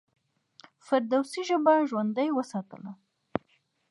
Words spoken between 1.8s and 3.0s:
ژوندۍ وساتله.